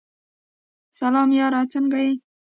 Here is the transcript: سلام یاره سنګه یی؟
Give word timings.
سلام 0.99 1.29
یاره 1.39 1.61
سنګه 1.71 1.99
یی؟ 2.05 2.13